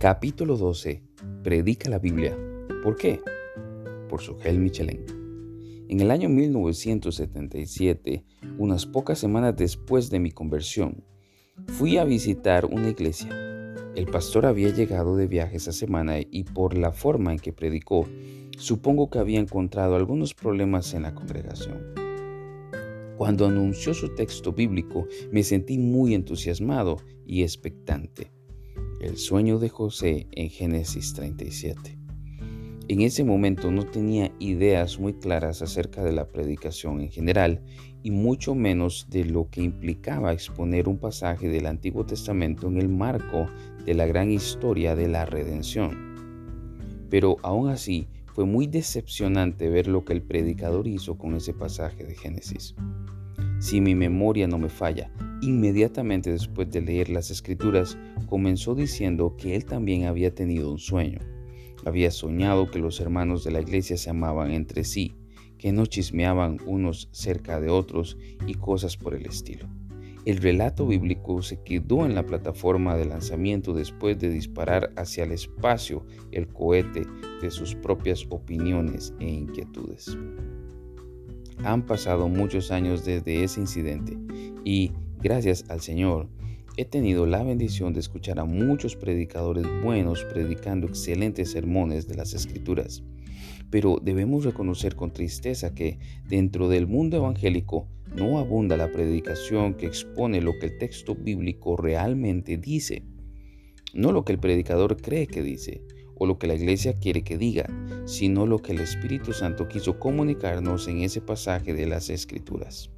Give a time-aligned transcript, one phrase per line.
[0.00, 1.02] Capítulo 12.
[1.42, 2.38] Predica la Biblia.
[2.84, 3.20] ¿Por qué?
[4.08, 5.04] Por Sugel Michelin.
[5.88, 8.24] En el año 1977,
[8.58, 11.02] unas pocas semanas después de mi conversión,
[11.66, 13.28] fui a visitar una iglesia.
[13.96, 18.06] El pastor había llegado de viaje esa semana y por la forma en que predicó,
[18.56, 21.92] supongo que había encontrado algunos problemas en la congregación.
[23.16, 28.37] Cuando anunció su texto bíblico, me sentí muy entusiasmado y expectante.
[29.00, 31.96] El sueño de José en Génesis 37.
[32.88, 37.62] En ese momento no tenía ideas muy claras acerca de la predicación en general
[38.02, 42.88] y mucho menos de lo que implicaba exponer un pasaje del Antiguo Testamento en el
[42.88, 43.46] marco
[43.86, 47.06] de la gran historia de la redención.
[47.08, 52.02] Pero aún así fue muy decepcionante ver lo que el predicador hizo con ese pasaje
[52.04, 52.74] de Génesis.
[53.60, 55.10] Si mi memoria no me falla,
[55.42, 61.18] inmediatamente después de leer las escrituras, comenzó diciendo que él también había tenido un sueño.
[61.84, 65.16] Había soñado que los hermanos de la iglesia se amaban entre sí,
[65.58, 68.16] que no chismeaban unos cerca de otros
[68.46, 69.68] y cosas por el estilo.
[70.24, 75.32] El relato bíblico se quedó en la plataforma de lanzamiento después de disparar hacia el
[75.32, 77.06] espacio el cohete
[77.40, 80.16] de sus propias opiniones e inquietudes.
[81.64, 84.16] Han pasado muchos años desde ese incidente
[84.64, 86.28] y, gracias al Señor,
[86.76, 92.34] he tenido la bendición de escuchar a muchos predicadores buenos predicando excelentes sermones de las
[92.34, 93.02] Escrituras.
[93.70, 95.98] Pero debemos reconocer con tristeza que
[96.28, 101.76] dentro del mundo evangélico no abunda la predicación que expone lo que el texto bíblico
[101.76, 103.02] realmente dice,
[103.92, 105.82] no lo que el predicador cree que dice,
[106.18, 107.66] o lo que la iglesia quiere que diga,
[108.04, 112.90] sino lo que el Espíritu Santo quiso comunicarnos en ese pasaje de las Escrituras.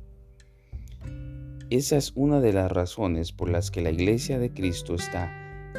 [1.70, 5.32] Esa es una de las razones por las que la iglesia de Cristo está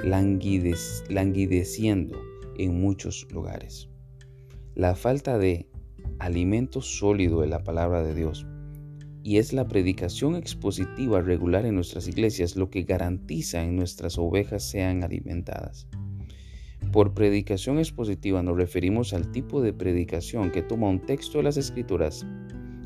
[0.03, 2.19] languideciendo
[2.57, 3.89] en muchos lugares.
[4.73, 5.67] La falta de
[6.19, 8.45] alimento sólido de la palabra de Dios
[9.23, 14.63] y es la predicación expositiva regular en nuestras iglesias lo que garantiza en nuestras ovejas
[14.63, 15.87] sean alimentadas.
[16.91, 21.55] Por predicación expositiva nos referimos al tipo de predicación que toma un texto de las
[21.55, 22.25] escrituras,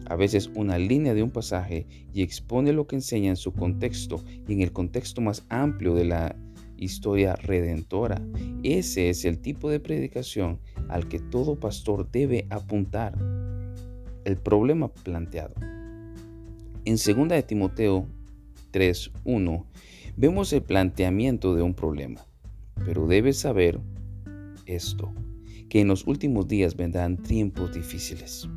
[0.05, 4.23] a veces una línea de un pasaje, y expone lo que enseña en su contexto
[4.47, 6.35] y en el contexto más amplio de la
[6.77, 8.21] historia redentora.
[8.61, 13.17] Ese es el tipo de predicación al que todo pastor debe apuntar.
[14.23, 15.55] El problema planteado.
[16.85, 18.05] En 2 de Timoteo
[18.71, 19.65] 3.1
[20.15, 22.27] vemos el planteamiento de un problema,
[22.85, 23.79] pero debes saber
[24.65, 25.13] esto,
[25.69, 28.47] que en los últimos días vendrán tiempos difíciles.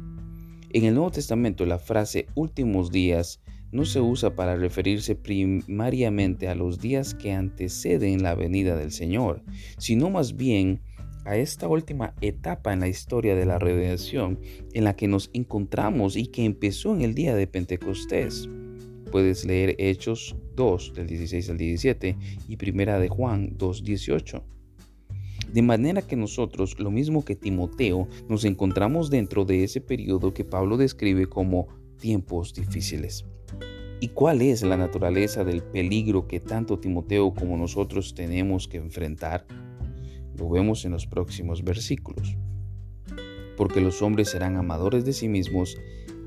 [0.71, 3.41] En el Nuevo Testamento la frase últimos días
[3.73, 9.43] no se usa para referirse primariamente a los días que anteceden la venida del Señor,
[9.79, 10.81] sino más bien
[11.25, 14.41] a esta última etapa en la historia de la redención
[14.73, 18.49] en la que nos encontramos y que empezó en el día de Pentecostés.
[19.11, 22.17] Puedes leer Hechos 2 del 16 al 17
[22.49, 24.58] y Primera de Juan 2 18.
[25.53, 30.45] De manera que nosotros, lo mismo que Timoteo, nos encontramos dentro de ese periodo que
[30.45, 33.25] Pablo describe como tiempos difíciles.
[34.01, 39.47] ¿Y cuál es la naturaleza del peligro que tanto Timoteo como nosotros tenemos que enfrentar?
[40.37, 42.37] Lo vemos en los próximos versículos.
[43.57, 45.77] Porque los hombres serán amadores de sí mismos,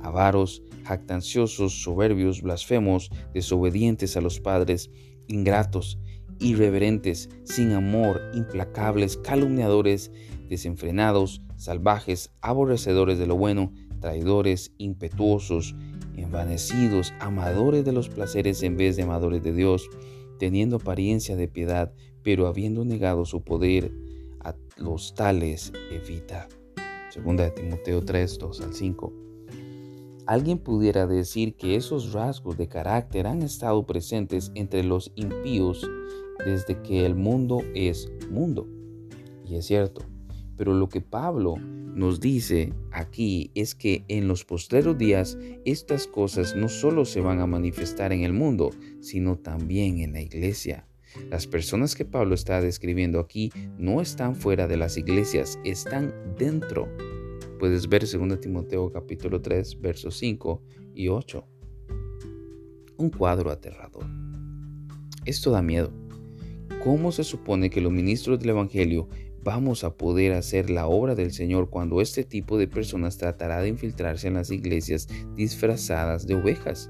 [0.02, 4.92] avaros, jactanciosos, soberbios, blasfemos, desobedientes a los padres,
[5.28, 5.98] ingratos,
[6.42, 10.12] irreverentes, sin amor, implacables, calumniadores,
[10.50, 15.76] desenfrenados, salvajes, aborrecedores de lo bueno, traidores, impetuosos,
[16.18, 19.90] envanecidos, amadores de los placeres en vez de amadores de Dios,
[20.40, 21.94] teniendo apariencia de piedad,
[22.24, 23.94] pero habiendo negado su poder,
[24.40, 26.48] a los tales evita.
[27.12, 29.14] Segunda de Timoteo 3, 2 al 5.
[30.26, 35.88] Alguien pudiera decir que esos rasgos de carácter han estado presentes entre los impíos
[36.46, 38.68] desde que el mundo es mundo.
[39.46, 40.06] Y es cierto.
[40.58, 46.56] Pero lo que Pablo nos dice aquí es que en los postreros días estas cosas
[46.56, 48.70] no solo se van a manifestar en el mundo,
[49.00, 50.88] sino también en la iglesia.
[51.30, 56.88] Las personas que Pablo está describiendo aquí no están fuera de las iglesias, están dentro.
[57.60, 60.64] Puedes ver 2 Timoteo capítulo 3, versos 5
[60.96, 61.46] y 8.
[62.98, 64.06] Un cuadro aterrador.
[65.26, 66.01] Esto da miedo.
[66.84, 69.08] ¿Cómo se supone que los ministros del Evangelio
[69.44, 73.68] vamos a poder hacer la obra del Señor cuando este tipo de personas tratará de
[73.68, 76.90] infiltrarse en las iglesias disfrazadas de ovejas?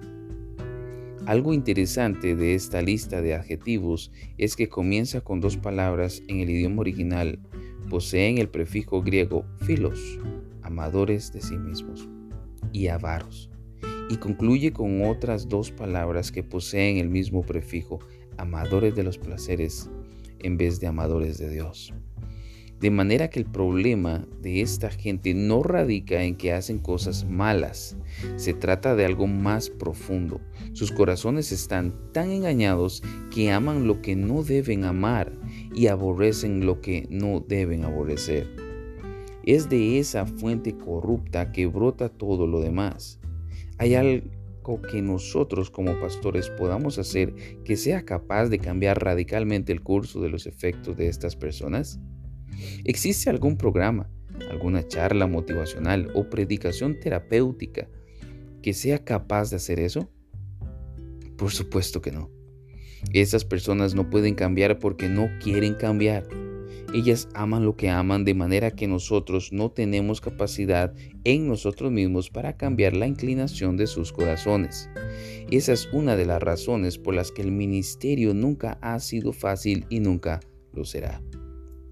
[1.25, 6.49] Algo interesante de esta lista de adjetivos es que comienza con dos palabras en el
[6.49, 7.39] idioma original.
[7.89, 9.99] Poseen el prefijo griego philos,
[10.61, 12.07] amadores de sí mismos,
[12.71, 13.49] y avaros,
[14.09, 17.99] y concluye con otras dos palabras que poseen el mismo prefijo,
[18.41, 19.89] amadores de los placeres,
[20.39, 21.93] en vez de amadores de Dios.
[22.81, 27.95] De manera que el problema de esta gente no radica en que hacen cosas malas,
[28.37, 30.41] se trata de algo más profundo.
[30.73, 35.31] Sus corazones están tan engañados que aman lo que no deben amar
[35.75, 38.47] y aborrecen lo que no deben aborrecer.
[39.43, 43.19] Es de esa fuente corrupta que brota todo lo demás.
[43.77, 44.27] Hay algo
[44.81, 50.29] que nosotros como pastores podamos hacer que sea capaz de cambiar radicalmente el curso de
[50.29, 51.99] los efectos de estas personas.
[52.83, 54.09] ¿Existe algún programa,
[54.49, 57.87] alguna charla motivacional o predicación terapéutica
[58.61, 60.09] que sea capaz de hacer eso?
[61.37, 62.29] Por supuesto que no.
[63.13, 66.27] Esas personas no pueden cambiar porque no quieren cambiar.
[66.93, 70.93] Ellas aman lo que aman de manera que nosotros no tenemos capacidad
[71.23, 74.89] en nosotros mismos para cambiar la inclinación de sus corazones.
[75.49, 79.85] Esa es una de las razones por las que el ministerio nunca ha sido fácil
[79.89, 80.41] y nunca
[80.73, 81.21] lo será.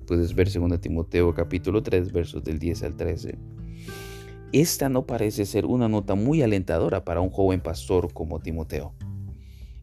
[0.05, 3.39] Puedes ver 2 Timoteo capítulo 3 versos del 10 al 13.
[4.51, 8.93] Esta no parece ser una nota muy alentadora para un joven pastor como Timoteo,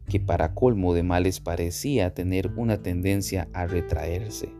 [0.07, 4.56] que para colmo de males parecía tener una tendencia a retraerse.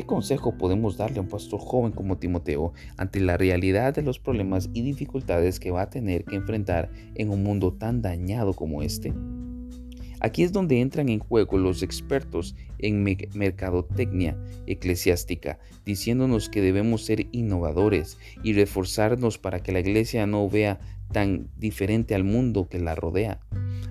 [0.00, 4.18] ¿Qué consejo podemos darle a un pastor joven como Timoteo ante la realidad de los
[4.18, 8.80] problemas y dificultades que va a tener que enfrentar en un mundo tan dañado como
[8.80, 9.12] este?
[10.20, 13.04] Aquí es donde entran en juego los expertos en
[13.34, 20.80] mercadotecnia eclesiástica, diciéndonos que debemos ser innovadores y reforzarnos para que la iglesia no vea
[21.12, 23.40] tan diferente al mundo que la rodea,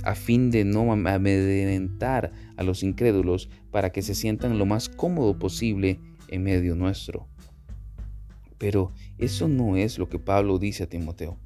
[0.03, 5.39] a fin de no amedrentar a los incrédulos para que se sientan lo más cómodo
[5.39, 7.25] posible en medio nuestro.
[8.57, 11.37] Pero eso no es lo que Pablo dice a Timoteo.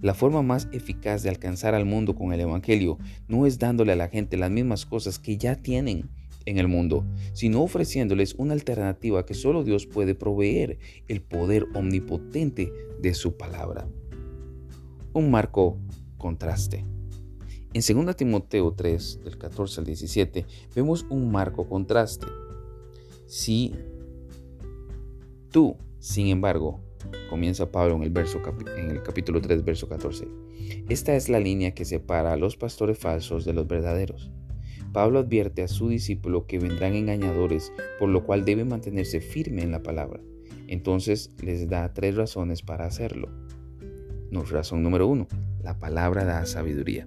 [0.00, 3.96] La forma más eficaz de alcanzar al mundo con el Evangelio no es dándole a
[3.96, 6.08] la gente las mismas cosas que ya tienen
[6.46, 10.78] en el mundo, sino ofreciéndoles una alternativa que solo Dios puede proveer,
[11.08, 12.72] el poder omnipotente
[13.02, 13.88] de su palabra.
[15.14, 15.80] Un marco
[16.16, 16.84] contraste.
[17.72, 20.44] En 2 Timoteo 3, del 14 al 17,
[20.74, 22.26] vemos un marco contraste.
[23.26, 23.72] Si
[25.52, 26.80] tú, sin embargo,
[27.28, 28.42] comienza Pablo en el, verso,
[28.76, 30.26] en el capítulo 3, verso 14.
[30.88, 34.32] Esta es la línea que separa a los pastores falsos de los verdaderos.
[34.92, 39.70] Pablo advierte a su discípulo que vendrán engañadores, por lo cual debe mantenerse firme en
[39.70, 40.20] la palabra.
[40.66, 43.28] Entonces les da tres razones para hacerlo.
[44.50, 45.28] razón número uno,
[45.62, 47.06] la palabra da sabiduría.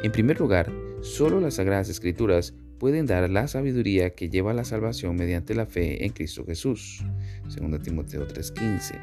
[0.00, 4.64] En primer lugar, solo las Sagradas Escrituras pueden dar la sabiduría que lleva a la
[4.64, 7.04] salvación mediante la fe en Cristo Jesús.
[7.48, 8.94] 2 Timoteo 3:15.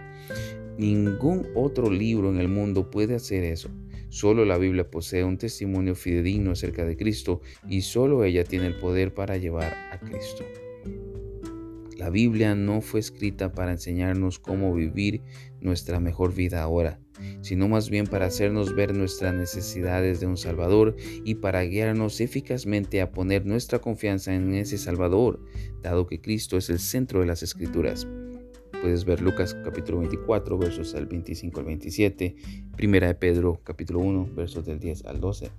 [0.78, 3.70] Ningún otro libro en el mundo puede hacer eso.
[4.08, 8.76] Solo la Biblia posee un testimonio fidedigno acerca de Cristo y solo ella tiene el
[8.76, 10.46] poder para llevar a Cristo.
[11.98, 15.24] La Biblia no fue escrita para enseñarnos cómo vivir
[15.60, 17.00] nuestra mejor vida ahora
[17.42, 23.02] sino más bien para hacernos ver nuestras necesidades de un Salvador y para guiarnos eficazmente
[23.02, 25.40] a poner nuestra confianza en ese Salvador,
[25.82, 28.08] dado que Cristo es el centro de las Escrituras.
[28.82, 32.36] Puedes ver Lucas capítulo 24 versos del 25 al 27,
[32.76, 35.50] Primera de Pedro capítulo 1 versos del 10 al 12.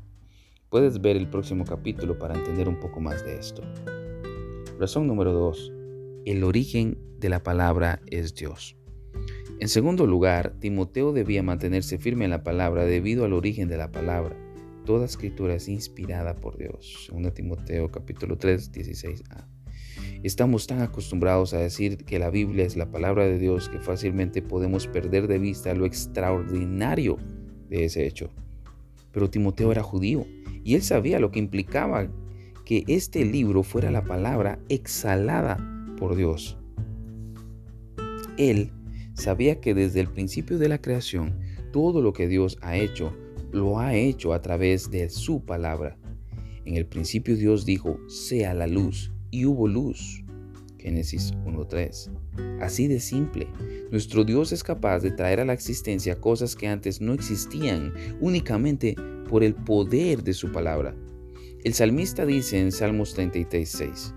[0.69, 3.63] Puedes ver el próximo capítulo para entender un poco más de esto.
[4.79, 5.73] Razón número 2.
[6.27, 8.77] El origen de la palabra es Dios.
[9.67, 13.91] En segundo lugar, Timoteo debía mantenerse firme en la palabra debido al origen de la
[13.91, 14.37] palabra.
[14.85, 17.11] Toda escritura es inspirada por Dios.
[17.13, 19.49] 2 Timoteo capítulo 3, 16a.
[20.23, 24.41] Estamos tan acostumbrados a decir que la Biblia es la palabra de Dios que fácilmente
[24.41, 27.17] podemos perder de vista lo extraordinario
[27.69, 28.31] de ese hecho.
[29.11, 30.29] Pero Timoteo era judío
[30.63, 32.09] y él sabía lo que implicaba
[32.65, 35.59] que este libro fuera la palabra exhalada
[35.99, 36.57] por Dios.
[38.39, 38.71] Él
[39.17, 41.41] sabía que desde el principio de la creación,
[41.73, 43.13] todo lo que Dios ha hecho,
[43.51, 45.99] lo ha hecho a través de su palabra.
[46.65, 50.23] En el principio Dios dijo, sea la luz, y hubo luz.
[50.79, 52.61] Génesis 1.3.
[52.61, 53.49] Así de simple,
[53.91, 58.95] nuestro Dios es capaz de traer a la existencia cosas que antes no existían únicamente
[59.29, 60.95] por el poder de su palabra.
[61.65, 64.15] El salmista dice en Salmos 33.6,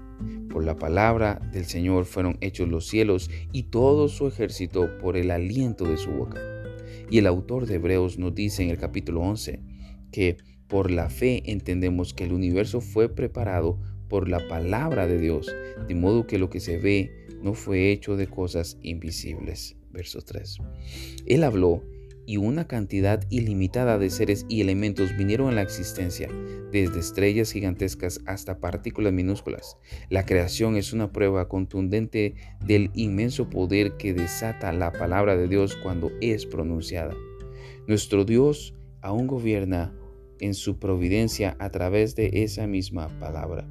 [0.49, 5.31] por la palabra del Señor fueron hechos los cielos y todo su ejército por el
[5.31, 6.41] aliento de su boca.
[7.09, 9.61] Y el autor de Hebreos nos dice en el capítulo 11
[10.11, 10.37] que
[10.67, 15.51] Por la fe entendemos que el universo fue preparado por la palabra de Dios,
[15.87, 19.75] de modo que lo que se ve no fue hecho de cosas invisibles.
[19.91, 20.57] Verso 3.
[21.25, 21.83] Él habló
[22.29, 26.29] y una cantidad ilimitada de seres y elementos vinieron a la existencia,
[26.71, 29.77] desde estrellas gigantescas hasta partículas minúsculas.
[30.11, 35.75] La creación es una prueba contundente del inmenso poder que desata la palabra de Dios
[35.81, 37.15] cuando es pronunciada.
[37.87, 39.91] Nuestro Dios aún gobierna
[40.39, 43.67] en su providencia a través de esa misma palabra.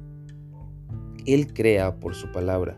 [1.25, 2.77] Él crea por su palabra,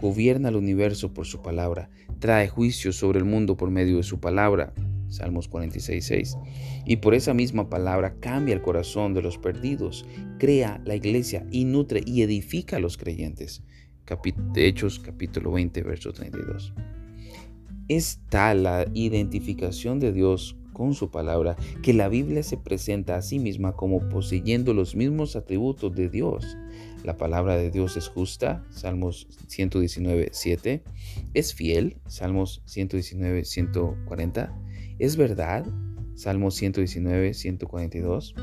[0.00, 1.90] gobierna el universo por su palabra,
[2.20, 4.72] trae juicio sobre el mundo por medio de su palabra,
[5.08, 6.36] Salmos 46,
[6.84, 10.04] Y por esa misma palabra cambia el corazón de los perdidos,
[10.38, 13.62] crea la iglesia y nutre y edifica a los creyentes.
[14.54, 16.72] Hechos capítulo 20, verso 32.
[17.88, 23.22] Es tal la identificación de Dios con su palabra que la Biblia se presenta a
[23.22, 26.56] sí misma como poseyendo los mismos atributos de Dios.
[27.02, 30.82] La palabra de Dios es justa, Salmos 119, 7.
[31.32, 34.65] Es fiel, Salmos 119, 140
[34.98, 35.66] es verdad,
[36.14, 38.34] Salmo 119, 142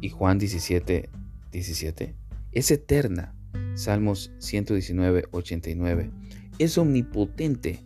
[0.00, 1.08] y Juan 17,
[1.50, 2.14] 17.
[2.52, 3.34] Es eterna,
[3.74, 6.10] Salmos 119, 89.
[6.58, 7.80] Es omnipotente,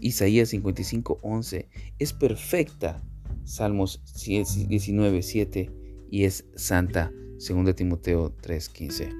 [0.00, 1.68] Isaías 55, 11.
[1.98, 3.02] Es perfecta,
[3.44, 5.70] Salmos 19, 7.
[6.10, 7.12] Y es santa,
[7.48, 9.10] 2 Timoteo 3, 15.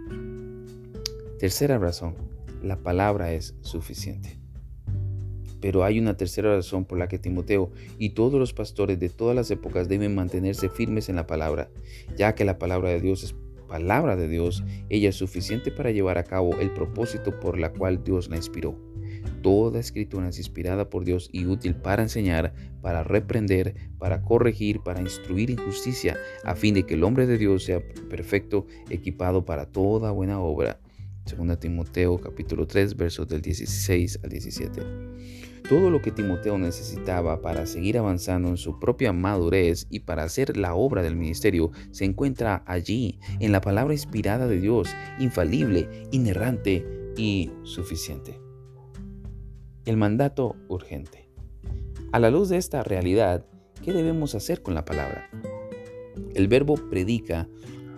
[1.38, 2.16] Tercera razón,
[2.62, 4.45] la palabra es suficiente.
[5.60, 9.34] Pero hay una tercera razón por la que Timoteo y todos los pastores de todas
[9.34, 11.70] las épocas deben mantenerse firmes en la palabra,
[12.16, 13.34] ya que la palabra de Dios es
[13.66, 18.02] palabra de Dios, ella es suficiente para llevar a cabo el propósito por la cual
[18.04, 18.78] Dios la inspiró.
[19.42, 25.00] Toda escritura es inspirada por Dios y útil para enseñar, para reprender, para corregir, para
[25.00, 29.66] instruir en justicia, a fin de que el hombre de Dios sea perfecto, equipado para
[29.66, 30.80] toda buena obra.
[31.26, 34.82] 2 Timoteo capítulo 3 versos del 16 al 17.
[35.68, 40.56] Todo lo que Timoteo necesitaba para seguir avanzando en su propia madurez y para hacer
[40.56, 46.86] la obra del ministerio se encuentra allí, en la palabra inspirada de Dios, infalible, inerrante
[47.16, 48.40] y suficiente.
[49.84, 51.28] El mandato urgente.
[52.12, 53.44] A la luz de esta realidad,
[53.82, 55.28] ¿qué debemos hacer con la palabra?
[56.34, 57.48] El verbo predica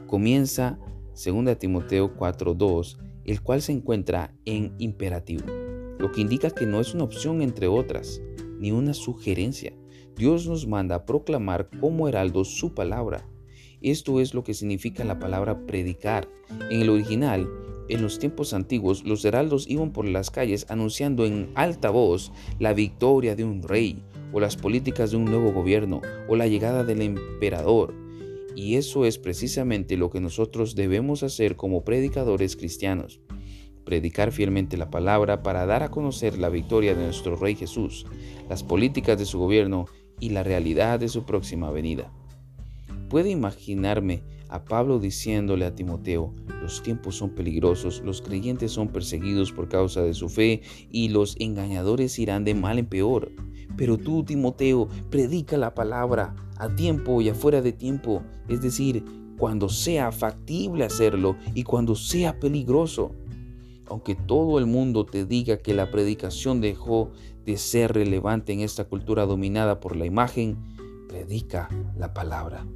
[0.06, 0.78] comienza
[1.12, 2.96] 2 Timoteo 4.2,
[3.30, 5.44] el cual se encuentra en imperativo
[5.98, 8.22] lo que indica que no es una opción entre otras,
[8.58, 9.72] ni una sugerencia.
[10.16, 13.28] Dios nos manda a proclamar como heraldo su palabra.
[13.80, 16.28] Esto es lo que significa la palabra predicar.
[16.70, 17.48] En el original,
[17.88, 22.74] en los tiempos antiguos, los heraldos iban por las calles anunciando en alta voz la
[22.74, 27.02] victoria de un rey, o las políticas de un nuevo gobierno, o la llegada del
[27.02, 27.94] emperador.
[28.58, 33.20] Y eso es precisamente lo que nosotros debemos hacer como predicadores cristianos
[33.84, 38.04] predicar fielmente la palabra para dar a conocer la victoria de nuestro Rey Jesús,
[38.48, 39.86] las políticas de su gobierno
[40.18, 42.12] y la realidad de su próxima venida.
[43.08, 49.52] Puede imaginarme a Pablo diciéndole a Timoteo, los tiempos son peligrosos, los creyentes son perseguidos
[49.52, 53.30] por causa de su fe y los engañadores irán de mal en peor.
[53.76, 59.04] Pero tú, Timoteo, predica la palabra a tiempo y afuera de tiempo, es decir,
[59.38, 63.12] cuando sea factible hacerlo y cuando sea peligroso
[63.88, 67.10] aunque todo el mundo te diga que la predicación dejó
[67.44, 70.58] de ser relevante en esta cultura dominada por la imagen,
[71.08, 72.66] predica la palabra.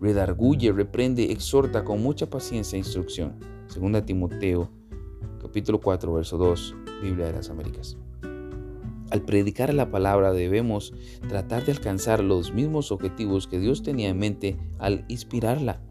[0.00, 3.38] Redarguye, reprende, exhorta con mucha paciencia e instrucción.
[3.66, 4.68] Segunda Timoteo,
[5.40, 7.96] capítulo 4, verso 2, Biblia de las Américas.
[9.12, 10.94] Al predicar la palabra debemos
[11.28, 15.82] tratar de alcanzar los mismos objetivos que Dios tenía en mente al inspirarla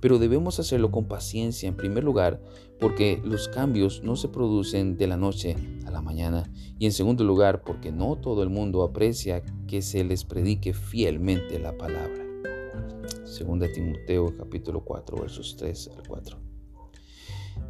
[0.00, 2.42] pero debemos hacerlo con paciencia en primer lugar
[2.80, 5.54] porque los cambios no se producen de la noche
[5.86, 10.02] a la mañana y en segundo lugar porque no todo el mundo aprecia que se
[10.02, 12.24] les predique fielmente la palabra.
[13.24, 16.38] Segunda Timoteo capítulo 4 versos 3 al 4.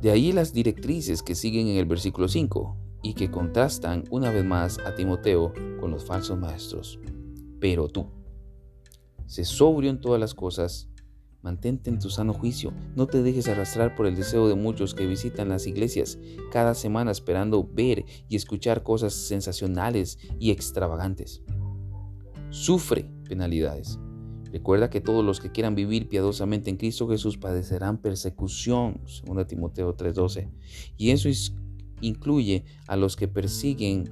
[0.00, 4.44] De ahí las directrices que siguen en el versículo 5 y que contrastan una vez
[4.44, 6.98] más a Timoteo con los falsos maestros.
[7.60, 8.06] Pero tú,
[9.26, 10.88] sé sobrio en todas las cosas,
[11.46, 15.06] Mantente en tu sano juicio, no te dejes arrastrar por el deseo de muchos que
[15.06, 16.18] visitan las iglesias
[16.50, 21.42] cada semana esperando ver y escuchar cosas sensacionales y extravagantes.
[22.50, 24.00] Sufre penalidades.
[24.50, 29.94] Recuerda que todos los que quieran vivir piadosamente en Cristo Jesús padecerán persecución, 2 Timoteo
[29.94, 30.50] 3:12.
[30.96, 31.28] Y eso
[32.00, 34.04] incluye a los que persiguen,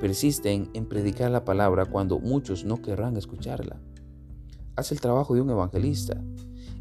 [0.00, 3.80] persisten en predicar la palabra cuando muchos no querrán escucharla.
[4.76, 6.22] haz el trabajo de un evangelista.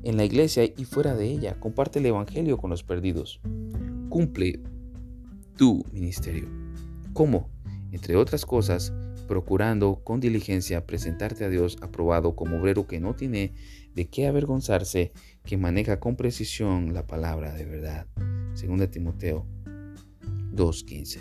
[0.03, 3.39] En la iglesia y fuera de ella, comparte el evangelio con los perdidos.
[4.09, 4.61] Cumple
[5.57, 6.47] tu ministerio.
[7.13, 7.49] ¿Cómo?
[7.91, 8.93] Entre otras cosas,
[9.27, 13.53] procurando con diligencia presentarte a Dios aprobado como obrero que no tiene
[13.95, 15.13] de qué avergonzarse,
[15.45, 18.07] que maneja con precisión la palabra de verdad.
[18.61, 19.47] 2 Timoteo
[20.55, 21.19] 2.15.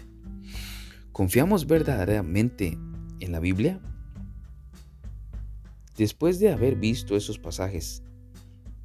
[1.12, 2.78] ¿Confiamos verdaderamente
[3.20, 3.80] en la Biblia?
[5.96, 8.02] Después de haber visto esos pasajes,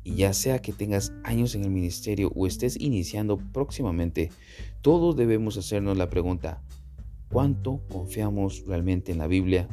[0.03, 4.31] y ya sea que tengas años en el ministerio o estés iniciando próximamente,
[4.81, 6.61] todos debemos hacernos la pregunta,
[7.29, 9.67] ¿cuánto confiamos realmente en la Biblia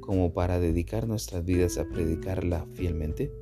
[0.00, 3.32] como para dedicar nuestras vidas a predicarla fielmente?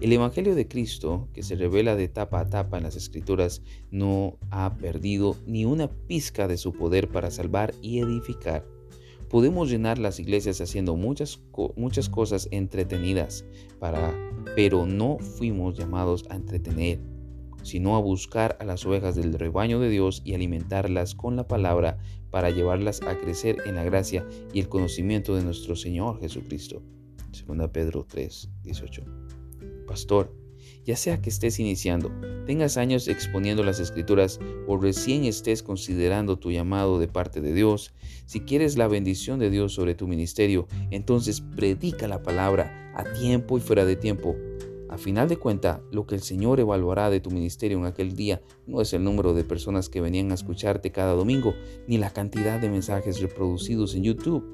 [0.00, 4.38] El Evangelio de Cristo, que se revela de tapa a tapa en las Escrituras, no
[4.50, 8.66] ha perdido ni una pizca de su poder para salvar y edificar.
[9.28, 11.42] Podemos llenar las iglesias haciendo muchas,
[11.76, 13.44] muchas cosas entretenidas,
[13.78, 14.14] para,
[14.56, 16.98] pero no fuimos llamados a entretener,
[17.62, 21.98] sino a buscar a las ovejas del rebaño de Dios y alimentarlas con la palabra
[22.30, 26.82] para llevarlas a crecer en la gracia y el conocimiento de nuestro Señor Jesucristo.
[27.46, 29.04] 2 Pedro 3, 18
[29.90, 30.32] pastor,
[30.84, 32.12] ya sea que estés iniciando,
[32.46, 37.92] tengas años exponiendo las escrituras o recién estés considerando tu llamado de parte de Dios,
[38.24, 43.58] si quieres la bendición de Dios sobre tu ministerio, entonces predica la palabra a tiempo
[43.58, 44.36] y fuera de tiempo.
[44.88, 48.42] A final de cuenta, lo que el Señor evaluará de tu ministerio en aquel día
[48.68, 51.52] no es el número de personas que venían a escucharte cada domingo,
[51.88, 54.44] ni la cantidad de mensajes reproducidos en YouTube.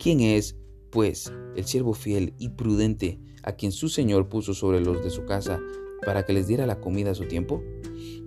[0.00, 0.56] ¿Quién es,
[0.90, 5.24] pues, el siervo fiel y prudente a quien su Señor puso sobre los de su
[5.26, 5.60] casa
[6.04, 7.62] para que les diera la comida a su tiempo?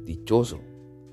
[0.04, 0.60] Dichoso,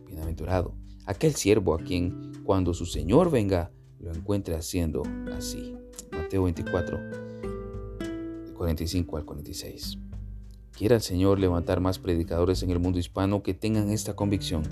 [0.06, 0.74] bienaventurado,
[1.06, 5.02] aquel siervo a quien cuando su Señor venga lo encuentre haciendo
[5.34, 5.74] así.
[6.12, 6.98] Mateo 24,
[8.54, 9.98] 45 al 46.
[10.72, 14.64] Quiera el Señor levantar más predicadores en el mundo hispano que tengan esta convicción,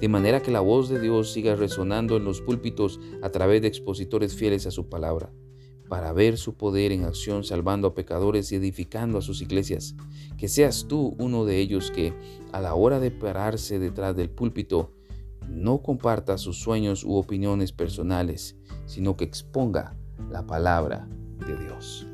[0.00, 3.68] de manera que la voz de Dios siga resonando en los púlpitos a través de
[3.68, 5.30] expositores fieles a su palabra
[5.90, 9.96] para ver su poder en acción salvando a pecadores y edificando a sus iglesias.
[10.38, 12.14] Que seas tú uno de ellos que,
[12.52, 14.92] a la hora de pararse detrás del púlpito,
[15.48, 19.96] no comparta sus sueños u opiniones personales, sino que exponga
[20.30, 21.08] la palabra
[21.44, 22.06] de Dios.